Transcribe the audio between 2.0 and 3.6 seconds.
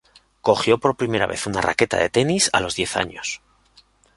tenis a los diez años.